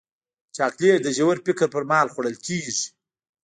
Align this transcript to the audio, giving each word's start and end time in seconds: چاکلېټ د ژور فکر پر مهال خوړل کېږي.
چاکلېټ 0.55 0.99
د 1.03 1.07
ژور 1.17 1.37
فکر 1.45 1.67
پر 1.73 1.83
مهال 1.89 2.07
خوړل 2.13 2.35
کېږي. 2.45 2.75